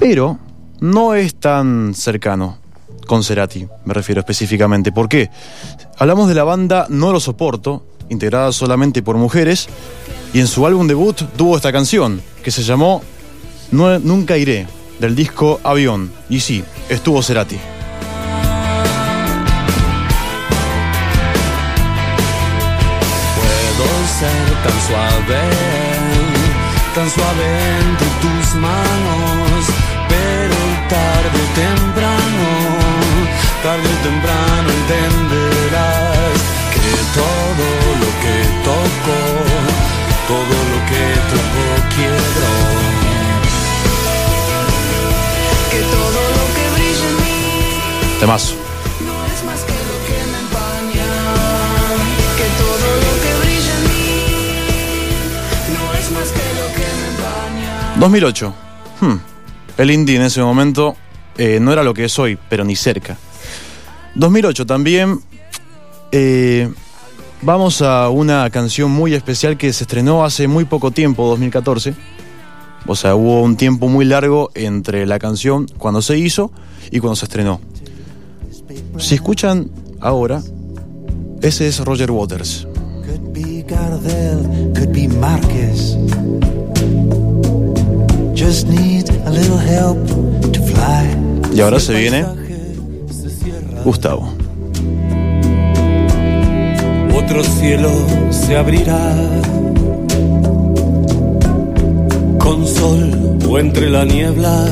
Pero 0.00 0.40
no 0.80 1.14
es 1.14 1.36
tan 1.36 1.94
cercano 1.94 2.58
con 3.06 3.22
Cerati, 3.22 3.68
me 3.84 3.94
refiero 3.94 4.18
específicamente. 4.18 4.90
¿Por 4.90 5.08
qué? 5.08 5.30
Hablamos 5.96 6.28
de 6.28 6.34
la 6.34 6.42
banda 6.42 6.86
No 6.88 7.12
Lo 7.12 7.20
Soporto, 7.20 7.86
integrada 8.08 8.50
solamente 8.50 9.00
por 9.00 9.16
mujeres, 9.16 9.68
y 10.32 10.40
en 10.40 10.48
su 10.48 10.66
álbum 10.66 10.88
debut 10.88 11.22
tuvo 11.36 11.56
esta 11.56 11.70
canción, 11.70 12.20
que 12.42 12.50
se 12.50 12.64
llamó 12.64 13.00
Nunca 13.70 14.36
Iré, 14.36 14.66
del 14.98 15.14
disco 15.14 15.60
Avión. 15.62 16.10
Y 16.28 16.40
sí, 16.40 16.64
estuvo 16.88 17.22
Cerati. 17.22 17.58
Tan 24.64 24.80
suave, 24.88 25.40
tan 26.94 27.10
suave 27.10 27.46
entre 27.84 28.08
tus 28.22 28.54
manos, 28.54 29.60
pero 30.08 30.58
tarde 30.88 31.38
o 31.44 31.48
temprano, 31.64 32.48
tarde 33.62 33.88
o 33.94 33.98
temprano 34.08 34.68
entenderás 34.80 36.36
que 36.74 36.90
todo 37.20 37.66
lo 38.02 38.10
que 38.22 38.36
toco, 38.68 39.18
todo 40.32 40.56
lo 40.70 40.78
que 40.90 41.04
toco 41.32 41.64
quiero. 41.94 42.52
Que 45.70 45.80
todo 45.94 46.20
lo 46.36 46.44
que 46.54 46.64
brilla 46.74 47.08
en 47.08 47.16
mí 47.16 48.20
Temazo. 48.20 48.63
2008. 57.98 58.54
Hmm. 59.00 59.16
El 59.78 59.90
indie 59.90 60.16
en 60.16 60.22
ese 60.22 60.42
momento 60.42 60.96
eh, 61.36 61.58
no 61.60 61.72
era 61.72 61.82
lo 61.82 61.94
que 61.94 62.04
es 62.04 62.18
hoy, 62.18 62.38
pero 62.48 62.64
ni 62.64 62.76
cerca. 62.76 63.16
2008 64.14 64.66
también. 64.66 65.20
eh, 66.12 66.70
vamos 67.42 67.82
a 67.82 68.08
una 68.08 68.48
canción 68.50 68.90
muy 68.90 69.14
especial 69.14 69.56
que 69.56 69.72
se 69.72 69.84
estrenó 69.84 70.24
hace 70.24 70.48
muy 70.48 70.64
poco 70.64 70.90
tiempo, 70.90 71.26
2014. 71.28 71.94
O 72.86 72.94
sea, 72.94 73.14
hubo 73.14 73.42
un 73.42 73.56
tiempo 73.56 73.88
muy 73.88 74.04
largo 74.04 74.50
entre 74.54 75.06
la 75.06 75.18
canción 75.18 75.66
cuando 75.78 76.02
se 76.02 76.18
hizo 76.18 76.52
y 76.90 77.00
cuando 77.00 77.16
se 77.16 77.24
estrenó. 77.24 77.60
Si 78.98 79.14
escuchan 79.14 79.70
ahora, 80.00 80.42
ese 81.40 81.66
es 81.66 81.80
Roger 81.80 82.10
Waters. 82.10 82.66
Could 83.06 83.32
be 83.32 83.62
Gardel, 83.66 84.72
could 84.74 84.92
be. 84.92 85.04
Y 91.54 91.60
ahora 91.60 91.80
se 91.80 91.94
viene 91.94 92.24
Gustavo. 93.84 94.28
Otro 97.16 97.42
cielo 97.42 97.90
se 98.30 98.56
abrirá 98.56 99.14
con 102.38 102.66
sol 102.66 103.38
o 103.48 103.58
entre 103.58 103.90
la 103.90 104.04
niebla. 104.04 104.66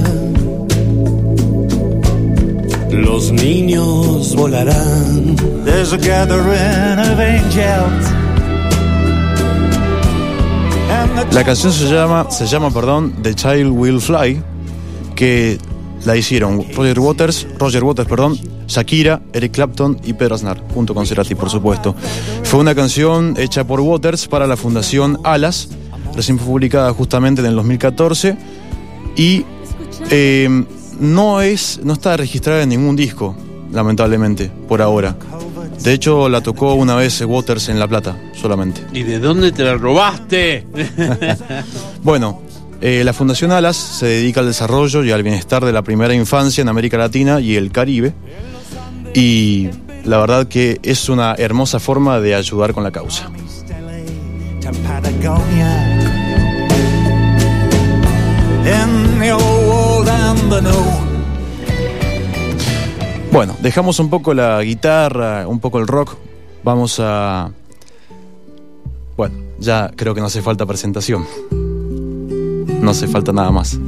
los 2.92 3.32
niños 3.32 4.34
volarán. 4.34 5.36
There's 5.64 5.92
a 5.92 5.98
gathering 5.98 6.98
of 6.98 7.18
angels. 7.18 8.21
La 11.32 11.44
canción 11.44 11.72
se 11.72 11.86
llama, 11.88 12.30
se 12.30 12.46
llama, 12.46 12.70
perdón, 12.70 13.14
The 13.22 13.34
Child 13.34 13.70
Will 13.70 14.00
Fly, 14.00 14.42
que 15.14 15.58
la 16.04 16.16
hicieron 16.16 16.64
Roger 16.74 16.98
Waters, 16.98 17.46
Roger 17.58 17.84
Waters, 17.84 18.08
perdón, 18.08 18.38
Shakira, 18.66 19.20
Eric 19.32 19.52
Clapton 19.52 19.98
y 20.04 20.12
Pedro 20.14 20.34
Aznar, 20.34 20.62
junto 20.74 20.94
con 20.94 21.06
Cerati, 21.06 21.34
por 21.34 21.50
supuesto. 21.50 21.94
Fue 22.42 22.60
una 22.60 22.74
canción 22.74 23.34
hecha 23.38 23.66
por 23.66 23.80
Waters 23.80 24.26
para 24.28 24.46
la 24.46 24.56
Fundación 24.56 25.18
Alas, 25.24 25.68
recién 26.14 26.38
fue 26.38 26.46
publicada 26.46 26.92
justamente 26.92 27.40
en 27.40 27.48
el 27.48 27.56
2014 27.56 28.36
y 29.16 29.44
eh, 30.10 30.64
no 31.00 31.40
es, 31.40 31.80
no 31.82 31.92
está 31.92 32.16
registrada 32.16 32.62
en 32.62 32.70
ningún 32.70 32.96
disco, 32.96 33.34
lamentablemente, 33.70 34.50
por 34.68 34.82
ahora. 34.82 35.16
De 35.80 35.92
hecho, 35.92 36.28
la 36.28 36.40
tocó 36.40 36.74
una 36.74 36.94
vez 36.94 37.20
Waters 37.22 37.68
en 37.68 37.78
La 37.78 37.88
Plata, 37.88 38.16
solamente. 38.34 38.82
¿Y 38.92 39.02
de 39.02 39.18
dónde 39.18 39.52
te 39.52 39.64
la 39.64 39.74
robaste? 39.74 40.66
Bueno, 42.02 42.42
eh, 42.80 43.04
la 43.04 43.12
Fundación 43.12 43.52
Alas 43.52 43.76
se 43.76 44.06
dedica 44.06 44.40
al 44.40 44.46
desarrollo 44.46 45.04
y 45.04 45.12
al 45.12 45.22
bienestar 45.22 45.64
de 45.64 45.72
la 45.72 45.82
primera 45.82 46.14
infancia 46.14 46.62
en 46.62 46.68
América 46.68 46.98
Latina 46.98 47.40
y 47.40 47.54
el 47.54 47.70
Caribe. 47.70 48.12
Y 49.14 49.68
la 50.04 50.18
verdad 50.18 50.48
que 50.48 50.80
es 50.82 51.08
una 51.08 51.34
hermosa 51.38 51.78
forma 51.78 52.18
de 52.18 52.34
ayudar 52.34 52.72
con 52.72 52.82
la 52.82 52.90
causa. 52.90 53.30
Bueno, 63.32 63.56
dejamos 63.62 63.98
un 63.98 64.10
poco 64.10 64.34
la 64.34 64.62
guitarra, 64.62 65.48
un 65.48 65.58
poco 65.58 65.78
el 65.78 65.86
rock. 65.86 66.16
Vamos 66.62 67.00
a... 67.00 67.50
Bueno, 69.16 69.36
ya 69.58 69.90
creo 69.96 70.14
que 70.14 70.20
no 70.20 70.26
hace 70.26 70.42
falta 70.42 70.66
presentación. 70.66 71.26
No 71.50 72.90
hace 72.90 73.08
falta 73.08 73.32
nada 73.32 73.50
más. 73.50 73.78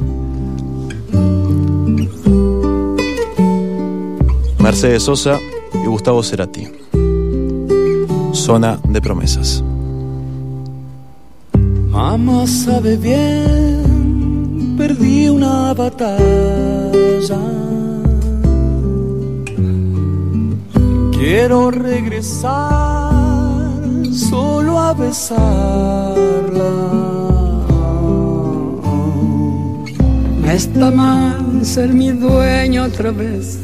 Mercedes 4.57 5.03
Sosa 5.03 5.37
y 5.73 5.85
Gustavo 5.85 6.23
Cerati. 6.23 6.67
Zona 8.33 8.79
de 8.83 8.99
promesas. 8.99 9.63
Mamá 11.91 12.47
sabe 12.47 12.97
bien, 12.97 14.75
perdí 14.75 15.29
una 15.29 15.71
batalla. 15.75 17.37
Quiero 21.17 21.71
regresar 21.71 23.09
solo 24.11 24.79
a 24.79 24.93
besarla. 24.93 25.45
No 30.41 30.51
está 30.51 30.91
mal 30.91 31.65
ser 31.65 31.93
mi 31.93 32.11
dueño 32.11 32.83
otra 32.83 33.11
vez. 33.11 33.57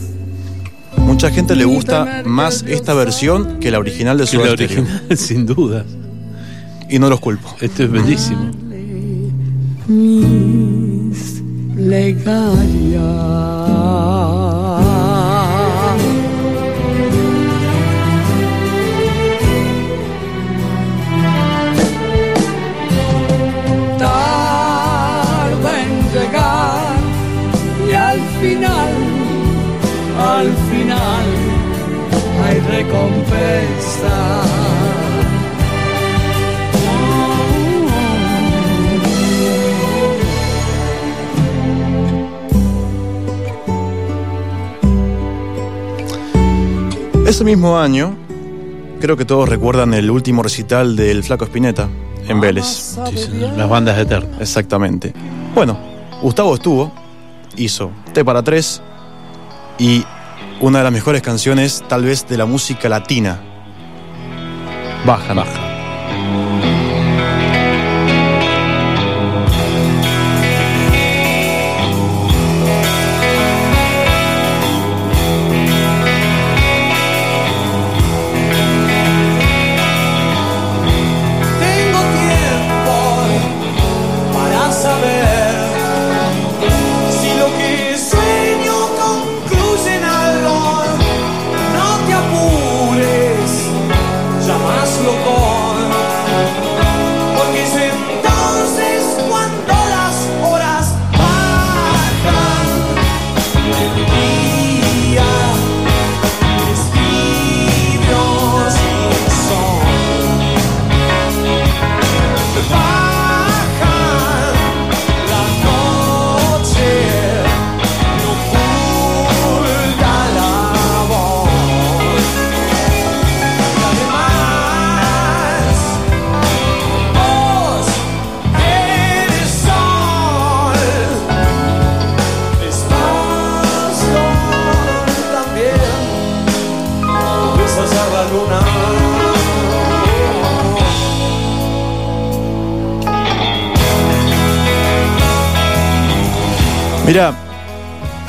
Mucha 0.96 1.30
gente 1.30 1.56
le 1.56 1.66
gusta 1.66 2.24
más 2.26 2.64
esta 2.68 2.94
versión 2.94 3.60
que 3.60 3.70
la 3.70 3.80
original 3.80 4.18
de 4.18 4.28
Soda 4.28 4.46
la 4.46 4.52
original, 4.54 5.02
sin 5.18 5.46
duda. 5.46 5.84
Y 6.90 7.00
no 7.00 7.10
los 7.10 7.20
culpo. 7.20 7.54
Esto 7.60 7.84
es 7.84 7.92
bellísimo. 7.92 8.50
Mis 9.88 11.44
plegarias. 11.76 13.02
Al 30.42 30.54
final 30.72 31.26
hay 32.44 32.60
recompensa. 32.62 34.42
Ese 47.28 47.44
mismo 47.44 47.78
año, 47.78 48.16
creo 49.00 49.16
que 49.16 49.26
todos 49.26 49.48
recuerdan 49.48 49.94
el 49.94 50.10
último 50.10 50.42
recital 50.42 50.96
del 50.96 51.24
Flaco 51.24 51.46
Espineta 51.46 51.88
en 52.28 52.42
Vélez. 52.42 52.98
Sí, 53.10 53.18
señor. 53.18 53.58
Las 53.58 53.70
bandas 53.70 53.98
eternas. 54.00 54.42
Exactamente. 54.42 55.14
Bueno, 55.54 55.78
Gustavo 56.24 56.56
estuvo, 56.56 56.92
hizo 57.58 57.92
T 58.12 58.26
para 58.26 58.42
tres 58.42 58.82
y 59.78 60.04
una 60.60 60.80
de 60.80 60.84
las 60.84 60.94
mejores 60.94 61.22
canciones, 61.22 61.84
tal 61.88 62.04
vez, 62.04 62.28
de 62.28 62.38
la 62.38 62.46
música 62.46 62.90
latina. 62.90 63.40
Baja, 65.06 65.34
baja. 65.34 66.51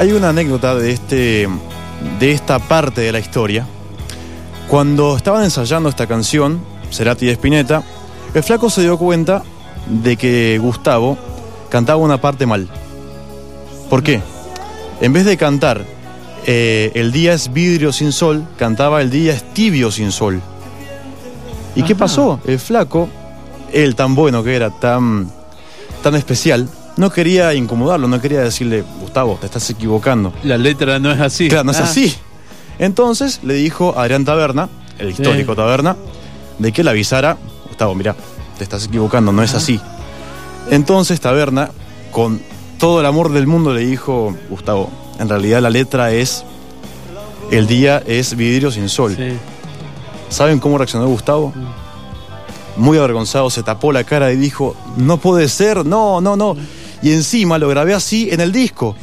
Hay 0.02 0.10
una 0.10 0.30
anécdota 0.30 0.74
de, 0.74 0.90
este, 0.90 1.48
de 2.18 2.32
esta 2.32 2.58
parte 2.58 3.02
de 3.02 3.12
la 3.12 3.20
historia. 3.20 3.68
Cuando 4.66 5.16
estaban 5.16 5.44
ensayando 5.44 5.88
esta 5.88 6.08
canción, 6.08 6.60
Cerati 6.90 7.26
y 7.26 7.30
Spinetta, 7.30 7.84
el 8.34 8.42
flaco 8.42 8.68
se 8.68 8.80
dio 8.80 8.98
cuenta 8.98 9.44
de 9.86 10.16
que 10.16 10.58
Gustavo 10.60 11.16
cantaba 11.68 12.00
una 12.00 12.20
parte 12.20 12.46
mal. 12.46 12.68
¿Por 13.88 14.02
qué? 14.02 14.20
En 15.00 15.12
vez 15.12 15.24
de 15.24 15.36
cantar 15.36 15.84
eh, 16.46 16.90
El 16.94 17.12
día 17.12 17.34
es 17.34 17.52
vidrio 17.52 17.92
sin 17.92 18.10
sol, 18.10 18.44
cantaba 18.58 19.02
El 19.02 19.10
día 19.10 19.32
es 19.34 19.54
tibio 19.54 19.92
sin 19.92 20.10
sol. 20.10 20.42
¿Y 21.76 21.84
qué 21.84 21.94
pasó? 21.94 22.40
El 22.44 22.58
flaco, 22.58 23.08
él 23.72 23.94
tan 23.94 24.16
bueno 24.16 24.42
que 24.42 24.56
era, 24.56 24.70
tan, 24.70 25.30
tan 26.02 26.16
especial, 26.16 26.68
no 27.02 27.10
quería 27.10 27.52
incomodarlo, 27.52 28.06
no 28.06 28.20
quería 28.20 28.40
decirle, 28.42 28.84
Gustavo, 29.00 29.36
te 29.40 29.46
estás 29.46 29.68
equivocando. 29.70 30.32
La 30.44 30.56
letra 30.56 31.00
no 31.00 31.10
es 31.10 31.20
así. 31.20 31.48
Claro, 31.48 31.64
no 31.64 31.72
es 31.72 31.80
Ah, 31.80 31.84
así. 31.84 32.14
Entonces 32.78 33.40
le 33.42 33.54
dijo 33.54 33.94
a 33.98 34.02
Adrián 34.04 34.24
Taberna, 34.24 34.68
el 35.00 35.10
histórico 35.10 35.52
Sí. 35.52 35.56
Taberna, 35.56 35.96
de 36.60 36.70
que 36.72 36.84
le 36.84 36.90
avisara, 36.90 37.36
Gustavo, 37.66 37.94
mira, 37.96 38.14
te 38.56 38.62
estás 38.62 38.86
equivocando, 38.86 39.32
no 39.32 39.42
es 39.42 39.52
así. 39.54 39.80
Entonces 40.70 41.20
Taberna, 41.20 41.70
con 42.12 42.40
todo 42.78 43.00
el 43.00 43.06
amor 43.06 43.32
del 43.32 43.48
mundo, 43.48 43.74
le 43.74 43.80
dijo, 43.84 44.34
Gustavo, 44.48 44.88
en 45.18 45.28
realidad 45.28 45.60
la 45.60 45.70
letra 45.70 46.12
es 46.12 46.44
el 47.50 47.66
día 47.66 48.00
es 48.06 48.36
vidrio 48.36 48.70
sin 48.70 48.88
sol. 48.88 49.14
Sí. 49.16 49.32
¿Saben 50.28 50.60
cómo 50.60 50.78
reaccionó 50.78 51.08
Gustavo? 51.08 51.52
Muy 52.76 52.96
avergonzado, 52.96 53.50
se 53.50 53.64
tapó 53.64 53.90
la 53.92 54.04
cara 54.04 54.32
y 54.32 54.36
dijo, 54.36 54.76
no 54.96 55.16
puede 55.18 55.48
ser, 55.48 55.84
no, 55.84 56.20
no, 56.20 56.36
no. 56.36 56.56
Y 57.02 57.12
encima 57.12 57.58
lo 57.58 57.68
grabé 57.68 57.94
así 57.94 58.28
en 58.30 58.40
el 58.40 58.52
disco, 58.52 58.94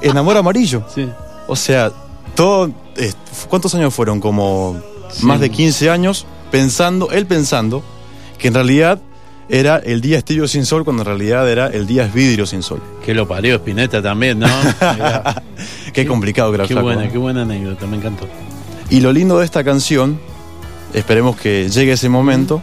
en 0.00 0.16
Amor 0.16 0.36
Amarillo. 0.36 0.84
Sí. 0.94 1.08
O 1.48 1.56
sea, 1.56 1.90
todo... 2.34 2.70
eh, 2.96 3.12
¿Cuántos 3.48 3.74
años 3.74 3.92
fueron? 3.92 4.20
Como 4.20 4.76
Sí. 5.10 5.26
más 5.26 5.40
de 5.40 5.50
15 5.50 5.90
años 5.90 6.24
pensando, 6.50 7.10
él 7.10 7.26
pensando, 7.26 7.82
que 8.38 8.48
en 8.48 8.54
realidad 8.54 8.98
era 9.48 9.76
el 9.76 10.00
día 10.00 10.18
estillo 10.18 10.46
sin 10.48 10.64
sol, 10.64 10.84
cuando 10.84 11.02
en 11.02 11.06
realidad 11.06 11.50
era 11.50 11.66
el 11.66 11.86
día 11.86 12.04
es 12.06 12.14
vidrio 12.14 12.46
sin 12.46 12.62
sol. 12.62 12.80
Que 13.04 13.12
lo 13.12 13.26
parió 13.28 13.56
Spinetta 13.56 14.00
también, 14.00 14.38
¿no? 14.38 14.46
Qué 15.92 16.06
complicado 16.06 16.54
el 16.54 16.66
qué 16.66 16.74
buena, 16.74 17.04
¿no? 17.04 17.12
qué 17.12 17.18
buena 17.18 17.42
anécdota, 17.42 17.86
me 17.86 17.96
encantó. 17.96 18.26
Y 18.88 19.00
lo 19.00 19.12
lindo 19.12 19.38
de 19.38 19.44
esta 19.44 19.62
canción, 19.64 20.18
esperemos 20.94 21.36
que 21.36 21.68
llegue 21.68 21.92
ese 21.92 22.08
momento, 22.08 22.62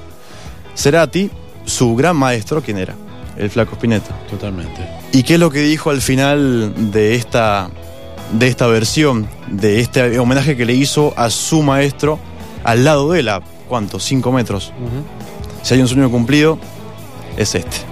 Cerati, 0.75 1.29
su 1.65 1.95
gran 1.95 2.15
maestro, 2.15 2.61
¿quién 2.63 2.77
era? 2.77 2.95
El 3.39 3.49
flaco 3.49 3.75
Spinetta. 3.75 4.13
Totalmente. 4.29 4.85
¿Y 5.13 5.23
qué 5.23 5.35
es 5.35 5.39
lo 5.39 5.49
que 5.49 5.61
dijo 5.61 5.89
al 5.89 6.01
final 6.01 6.91
de 6.91 7.15
esta, 7.15 7.69
de 8.33 8.47
esta 8.47 8.67
versión, 8.67 9.27
de 9.47 9.79
este 9.79 10.19
homenaje 10.19 10.55
que 10.57 10.65
le 10.65 10.73
hizo 10.73 11.13
a 11.17 11.29
su 11.29 11.63
maestro 11.63 12.19
al 12.63 12.83
lado 12.83 13.11
de 13.11 13.21
él, 13.21 13.29
a 13.29 13.41
cuánto, 13.67 13.99
cinco 13.99 14.31
metros? 14.31 14.73
Si 15.63 15.73
hay 15.73 15.81
un 15.81 15.87
sueño 15.87 16.11
cumplido, 16.11 16.59
es 17.37 17.55
este. 17.55 17.88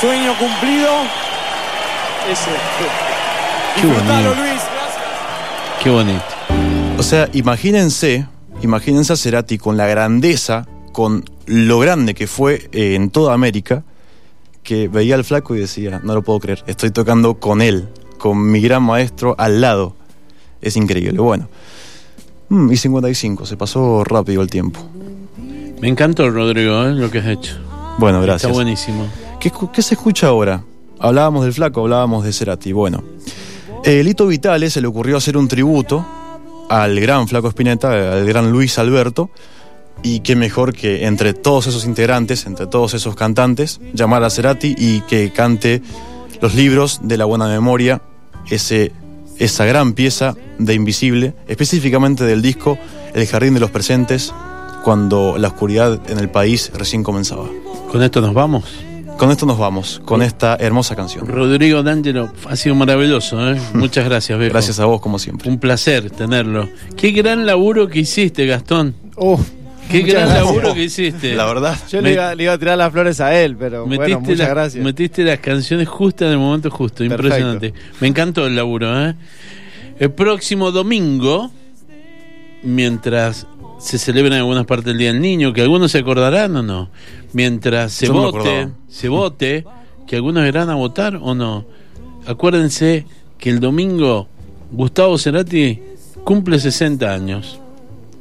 Sueño 0.00 0.32
cumplido, 0.38 0.88
es 2.30 2.38
este. 2.38 3.80
Qué 3.80 3.86
bonito. 3.86 4.34
Luis. 4.34 4.62
Gracias. 4.72 5.82
Qué 5.82 5.90
bonito. 5.90 6.24
O 6.98 7.02
sea, 7.02 7.28
imagínense, 7.34 8.26
imagínense 8.62 9.12
a 9.12 9.16
Cerati 9.16 9.58
con 9.58 9.76
la 9.76 9.86
grandeza, 9.86 10.66
con 10.92 11.24
lo 11.46 11.78
grande 11.80 12.14
que 12.14 12.26
fue 12.26 12.68
eh, 12.72 12.94
en 12.94 13.10
toda 13.10 13.34
América, 13.34 13.84
que 14.62 14.88
veía 14.88 15.16
al 15.16 15.24
flaco 15.24 15.54
y 15.54 15.60
decía, 15.60 16.00
no 16.02 16.14
lo 16.14 16.22
puedo 16.22 16.40
creer, 16.40 16.64
estoy 16.66 16.90
tocando 16.90 17.34
con 17.34 17.60
él, 17.60 17.88
con 18.18 18.50
mi 18.50 18.60
gran 18.60 18.82
maestro 18.82 19.34
al 19.38 19.60
lado. 19.60 19.96
Es 20.62 20.76
increíble. 20.76 21.18
Bueno. 21.18 21.48
Mm, 22.48 22.72
y 22.72 22.76
55, 22.76 23.46
se 23.46 23.56
pasó 23.56 24.02
rápido 24.02 24.40
el 24.42 24.48
tiempo. 24.48 24.80
Me 25.80 25.88
encantó, 25.88 26.28
Rodrigo, 26.30 26.84
¿eh? 26.84 26.92
lo 26.92 27.10
que 27.10 27.18
has 27.18 27.26
hecho. 27.26 27.56
Bueno, 27.98 28.20
gracias. 28.20 28.50
Está 28.50 28.52
buenísimo. 28.52 29.06
¿Qué, 29.40 29.80
se 29.80 29.94
escucha 29.94 30.26
ahora? 30.26 30.64
Hablábamos 30.98 31.44
del 31.44 31.54
flaco, 31.54 31.80
hablábamos 31.80 32.24
de 32.24 32.32
Cerati. 32.34 32.72
Bueno, 32.72 33.02
eh, 33.84 34.04
Lito 34.04 34.26
Vitale 34.26 34.68
se 34.68 34.82
le 34.82 34.86
ocurrió 34.86 35.16
hacer 35.16 35.38
un 35.38 35.48
tributo 35.48 36.04
al 36.68 37.00
gran 37.00 37.26
flaco 37.26 37.48
Spinetta, 37.48 38.12
al 38.12 38.26
gran 38.26 38.52
Luis 38.52 38.78
Alberto. 38.78 39.30
Y 40.02 40.20
qué 40.20 40.36
mejor 40.36 40.74
que 40.74 41.06
entre 41.06 41.32
todos 41.32 41.66
esos 41.68 41.86
integrantes, 41.86 42.44
entre 42.44 42.66
todos 42.66 42.92
esos 42.92 43.16
cantantes, 43.16 43.80
llamar 43.94 44.24
a 44.24 44.30
Cerati 44.30 44.74
y 44.76 45.00
que 45.02 45.32
cante 45.32 45.80
los 46.42 46.54
libros 46.54 47.00
de 47.02 47.16
la 47.16 47.24
buena 47.24 47.46
memoria, 47.48 48.02
ese, 48.50 48.92
esa 49.38 49.64
gran 49.64 49.94
pieza 49.94 50.34
de 50.58 50.74
Invisible, 50.74 51.34
específicamente 51.48 52.24
del 52.24 52.42
disco 52.42 52.78
El 53.14 53.26
Jardín 53.26 53.54
de 53.54 53.60
los 53.60 53.70
Presentes, 53.70 54.34
cuando 54.84 55.38
la 55.38 55.48
oscuridad 55.48 55.98
en 56.10 56.18
el 56.18 56.28
país 56.28 56.70
recién 56.74 57.02
comenzaba. 57.02 57.46
Con 57.90 58.02
esto 58.02 58.20
nos 58.20 58.34
vamos. 58.34 58.89
Con 59.20 59.30
esto 59.30 59.44
nos 59.44 59.58
vamos, 59.58 60.00
con 60.06 60.22
esta 60.22 60.56
hermosa 60.58 60.96
canción. 60.96 61.26
Rodrigo 61.26 61.82
D'Angelo, 61.82 62.32
ha 62.48 62.56
sido 62.56 62.74
maravilloso, 62.74 63.52
¿eh? 63.52 63.60
Muchas 63.74 64.06
gracias, 64.06 64.38
viejo. 64.38 64.54
Gracias 64.54 64.80
a 64.80 64.86
vos, 64.86 65.02
como 65.02 65.18
siempre. 65.18 65.50
Un 65.50 65.58
placer 65.58 66.10
tenerlo. 66.10 66.70
Qué 66.96 67.10
gran 67.10 67.44
laburo 67.44 67.86
que 67.86 67.98
hiciste, 67.98 68.46
Gastón. 68.46 68.94
Uf, 69.16 69.46
Qué 69.90 69.98
Muchas 70.00 70.14
gran 70.14 70.28
gracias. 70.28 70.46
laburo 70.46 70.72
que 70.74 70.84
hiciste. 70.84 71.34
La 71.34 71.44
verdad. 71.44 71.76
yo 71.90 72.00
Me- 72.00 72.08
le, 72.08 72.14
iba, 72.14 72.34
le 72.34 72.42
iba 72.44 72.52
a 72.54 72.58
tirar 72.58 72.78
las 72.78 72.90
flores 72.92 73.20
a 73.20 73.38
él, 73.38 73.56
pero 73.58 73.84
bueno, 73.84 74.20
muchas 74.20 74.38
las- 74.38 74.48
gracias. 74.48 74.82
metiste 74.84 75.22
las 75.22 75.38
canciones 75.40 75.86
justas 75.86 76.26
en 76.28 76.32
el 76.32 76.38
momento 76.38 76.70
justo. 76.70 76.98
Perfecto. 77.04 77.24
Impresionante. 77.26 77.74
Me 78.00 78.08
encantó 78.08 78.46
el 78.46 78.56
laburo, 78.56 79.04
¿eh? 79.06 79.14
El 79.98 80.12
próximo 80.12 80.70
domingo, 80.72 81.50
mientras 82.62 83.46
se 83.80 83.98
celebra 83.98 84.34
en 84.34 84.40
algunas 84.40 84.66
partes 84.66 84.86
del 84.86 84.98
Día 84.98 85.12
del 85.12 85.20
Niño, 85.20 85.52
que 85.52 85.62
algunos 85.62 85.90
se 85.90 85.98
acordarán 85.98 86.54
o 86.56 86.62
no, 86.62 86.90
mientras 87.32 87.92
se 87.92 88.06
Yo 88.06 88.12
vote, 88.12 88.68
se 88.88 89.08
vote, 89.08 89.64
que 90.06 90.16
algunos 90.16 90.46
irán 90.46 90.70
a 90.70 90.74
votar 90.74 91.18
o 91.20 91.34
no. 91.34 91.64
Acuérdense 92.26 93.06
que 93.38 93.50
el 93.50 93.60
domingo 93.60 94.28
Gustavo 94.70 95.18
Cerati 95.18 95.80
cumple 96.24 96.58
60 96.58 97.12
años. 97.12 97.58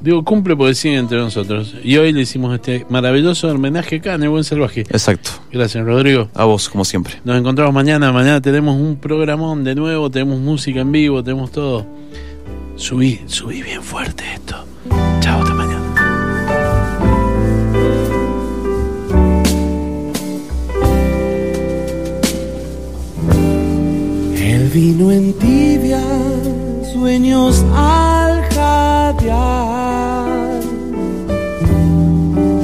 Digo 0.01 0.23
cumple 0.23 0.55
porque 0.55 0.75
sigue 0.75 0.95
entre 0.95 1.17
nosotros. 1.17 1.75
Y 1.83 1.97
hoy 1.97 2.13
le 2.13 2.21
hicimos 2.21 2.55
este 2.55 2.85
maravilloso 2.89 3.49
homenaje 3.49 3.97
acá 3.97 4.13
en 4.13 4.23
el 4.23 4.29
Buen 4.29 4.45
Salvaje. 4.45 4.81
Exacto. 4.81 5.31
Gracias, 5.51 5.85
Rodrigo. 5.85 6.29
A 6.33 6.45
vos, 6.45 6.69
como 6.69 6.85
siempre. 6.85 7.15
Nos 7.25 7.37
encontramos 7.37 7.73
mañana. 7.73 8.13
Mañana 8.13 8.39
tenemos 8.39 8.79
un 8.79 8.95
programón 8.95 9.65
de 9.65 9.75
nuevo. 9.75 10.09
Tenemos 10.09 10.39
música 10.39 10.79
en 10.79 10.93
vivo. 10.93 11.21
Tenemos 11.21 11.51
todo. 11.51 11.85
Subí, 12.77 13.19
subí 13.25 13.61
bien 13.61 13.83
fuerte 13.83 14.23
esto. 14.35 14.68
Chao, 15.19 15.41
hasta 15.41 15.53
mañana. 15.53 15.79
El 24.41 24.69
vino 24.69 25.11
en 25.11 25.33
tibia, 25.33 26.01
sueños 26.93 27.65
al 27.75 28.41
jadear. 28.53 30.27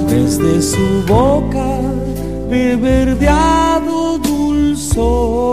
Desde 0.10 0.62
su 0.62 1.04
boca, 1.08 1.80
beberdeado 2.50 4.18
dulzor. 4.20 5.46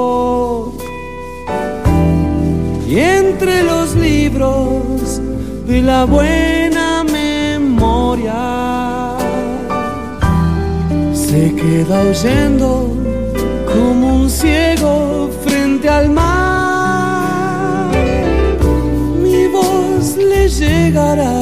Y 2.88 2.98
entre 2.98 3.62
los 3.62 3.94
libros 3.96 5.20
de 5.66 5.82
la 5.82 6.04
buena 6.04 6.61
memoria, 7.82 9.16
se 11.12 11.52
queda 11.54 12.00
oyendo 12.10 12.68
como 13.72 14.04
un 14.22 14.30
ciego 14.30 15.30
frente 15.44 15.88
al 15.88 16.10
mar. 16.10 17.90
Mi 19.22 19.48
voz 19.48 20.16
le 20.16 20.48
llegará, 20.48 21.41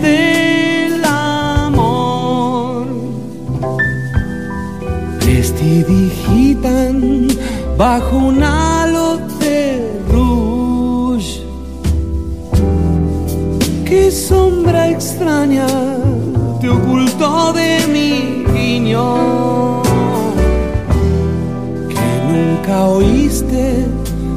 del 0.00 1.04
amor. 1.04 2.86
Prestidigitan 5.20 7.28
bajo 7.76 8.16
un 8.16 8.42
halo 8.42 9.18
de. 9.40 9.68
Qué 13.88 14.10
sombra 14.10 14.90
extraña 14.90 15.66
te 16.60 16.68
ocultó 16.68 17.54
de 17.54 17.86
mi 17.90 18.44
guiño. 18.52 19.82
Que 21.88 22.10
nunca 22.30 22.84
oíste 22.84 23.86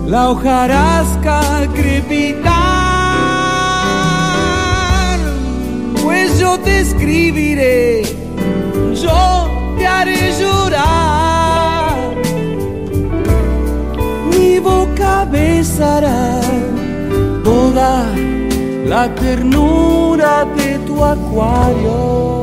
la 0.08 0.30
hojarasca 0.30 1.68
crepitar. 1.76 2.61
Escribiré, 6.82 8.02
yo 8.94 9.48
te 9.78 9.86
haré 9.88 10.34
llorar. 10.40 11.96
Mi 14.32 14.60
boca 14.60 15.26
besará 15.26 16.42
toda 17.44 18.06
la 18.86 19.04
ternura 19.16 20.46
de 20.58 20.80
tu 20.88 21.04
acuario. 21.04 22.41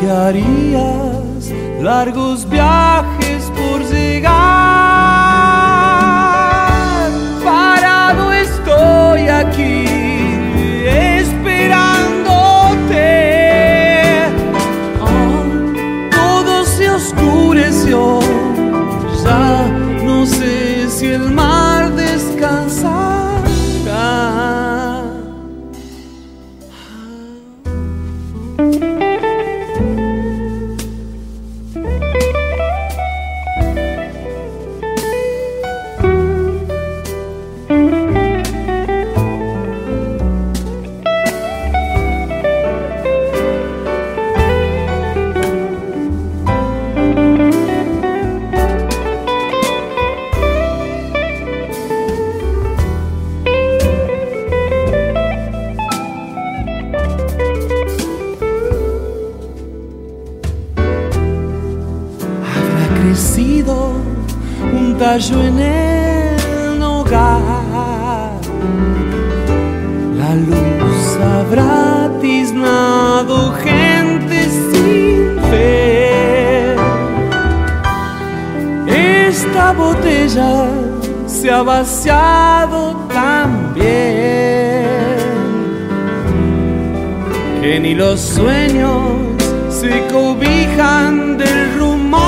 Que 0.00 0.10
harías 0.10 1.52
largos 1.80 2.48
viajes 2.48 2.85
gente 73.52 74.42
sin 74.44 75.38
fe. 75.50 76.76
Esta 79.28 79.72
botella 79.72 80.68
se 81.26 81.50
ha 81.50 81.62
vaciado 81.62 82.96
también 83.12 84.36
que 87.60 87.80
ni 87.80 87.94
los 87.94 88.20
sueños 88.20 89.36
se 89.68 90.06
cobijan 90.12 91.36
del 91.36 91.74
rumor. 91.78 92.20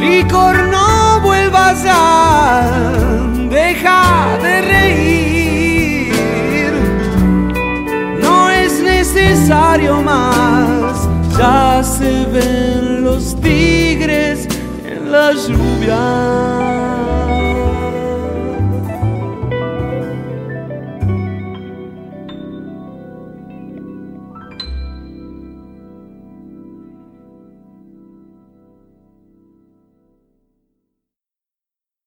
Licor, 0.00 0.56
no 0.68 1.20
vuelvas 1.20 1.84
ya, 1.84 2.70
deja 3.50 4.38
de 4.42 4.60
reír. 4.62 5.13
Necesario 9.44 10.00
más, 10.00 11.06
ya 11.36 11.82
se 11.84 12.24
ven 12.32 13.04
los 13.04 13.36
tigres 13.42 14.48
en 14.86 15.12
la 15.12 15.32
lluvia. 15.32 16.93